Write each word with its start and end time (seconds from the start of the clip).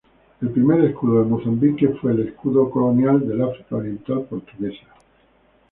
El 0.41 0.49
primer 0.49 0.83
escudo 0.83 1.19
de 1.23 1.29
Mozambique 1.29 1.89
fue 2.01 2.13
el 2.13 2.27
escudo 2.27 2.71
colonial 2.71 3.19
del 3.27 3.43
África 3.43 3.75
Oriental 3.75 4.23
Portuguesa. 4.27 4.87